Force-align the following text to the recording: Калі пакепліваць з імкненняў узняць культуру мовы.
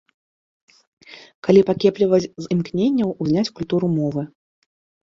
Калі 1.47 1.61
пакепліваць 1.69 2.23
з 2.41 2.45
імкненняў 2.57 3.09
узняць 3.23 3.49
культуру 3.61 3.87
мовы. 4.01 4.21